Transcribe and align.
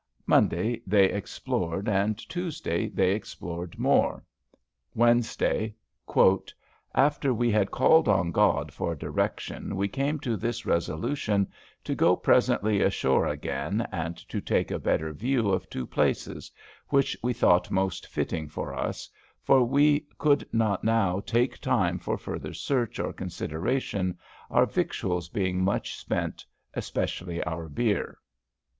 Monday 0.25 0.81
they 0.87 1.05
explored, 1.11 1.87
and 1.87 2.17
Tuesday 2.17 2.89
they 2.89 3.11
explored 3.11 3.77
more. 3.77 4.25
Wednesday, 4.95 5.75
"After 6.95 7.35
we 7.35 7.51
had 7.51 7.69
called 7.69 8.07
on 8.07 8.31
God 8.31 8.71
for 8.73 8.95
direction, 8.95 9.75
we 9.75 9.87
came 9.87 10.17
to 10.21 10.35
this 10.35 10.65
resolution, 10.65 11.51
to 11.83 11.93
go 11.93 12.15
presently 12.15 12.81
ashore 12.81 13.27
again, 13.27 13.87
and 13.91 14.17
to 14.27 14.41
take 14.41 14.71
a 14.71 14.79
better 14.79 15.13
view 15.13 15.49
of 15.49 15.69
two 15.69 15.85
places, 15.85 16.49
which 16.89 17.15
we 17.21 17.31
thought 17.31 17.69
most 17.69 18.07
fitting 18.07 18.49
for 18.49 18.73
us; 18.73 19.07
for 19.43 19.61
we 19.63 20.07
could 20.17 20.51
not 20.51 20.83
now 20.83 21.19
take 21.19 21.59
time 21.61 21.99
for 21.99 22.17
further 22.17 22.55
search 22.55 22.97
or 22.97 23.13
consideration, 23.13 24.17
our 24.49 24.65
victuals 24.65 25.29
being 25.29 25.63
much 25.63 25.93
spent, 25.95 26.43
especially 26.73 27.43
our 27.43 27.69
beer." 27.69 28.17